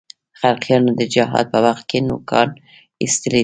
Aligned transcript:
خلقیانو 0.39 0.91
د 0.99 1.01
جهاد 1.15 1.45
په 1.53 1.59
وخت 1.65 1.83
کې 1.89 1.99
نوکان 2.07 2.49
اېستلي 3.03 3.33
دي. 3.37 3.39